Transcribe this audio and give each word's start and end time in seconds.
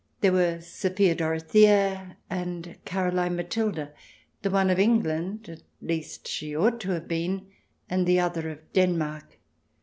There 0.21 0.31
were 0.31 0.59
Sophia 0.61 1.13
Dorothea, 1.13 2.17
and 2.27 2.75
Caroline 2.85 3.35
Matilda, 3.35 3.93
the 4.41 4.49
one 4.49 4.71
of 4.71 4.79
England— 4.79 5.47
at 5.47 5.61
least, 5.79 6.27
she 6.27 6.57
ought 6.57 6.79
to 6.79 6.89
have 6.89 7.07
been— 7.07 7.45
and 7.87 8.07
the 8.07 8.19
other 8.19 8.49
of 8.49 8.57
Denmark. 8.73 9.37